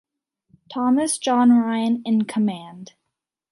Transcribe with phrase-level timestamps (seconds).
[0.67, 2.93] Thomas John Ryan in command.